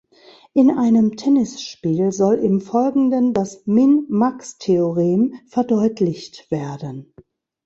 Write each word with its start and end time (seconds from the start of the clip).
In 0.55 0.71
einem 0.71 1.15
Tennisspiel 1.15 2.11
soll 2.11 2.37
im 2.39 2.59
Folgenden 2.59 3.35
das 3.35 3.67
Min-Max-Theorem 3.67 5.35
verdeutlicht 5.45 6.49
werden. 6.49 7.13